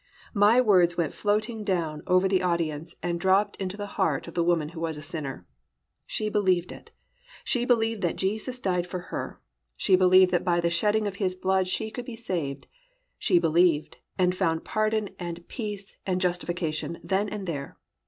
[0.33, 4.43] My words went floating down over the audience and dropped into the heart of the
[4.43, 5.45] woman who was a sinner.
[6.07, 6.89] She believed it,
[7.43, 9.39] she believed that Jesus died for her,
[9.77, 12.65] she believed that by the shedding of His blood she could be saved,
[13.19, 17.77] she believed, and found pardon and peace and justification then and there.